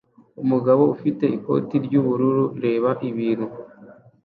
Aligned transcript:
umugabo 0.43 0.81
ufite 0.95 1.23
ikoti 1.37 1.75
ry'ubururu 1.85 2.43
reba 2.63 2.89
ibintu 3.09 3.47